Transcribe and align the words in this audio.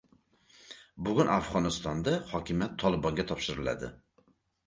Bugun 1.09 1.27
Afg‘onistonda 1.33 2.15
hokimiyat 2.31 2.73
"Tolibon"ga 2.85 3.27
topshiriladi 3.33 3.93